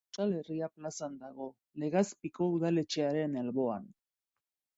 [0.11, 1.49] Euskal Herria plazan dago,
[1.83, 3.87] Legazpiko udaletxearen alboan.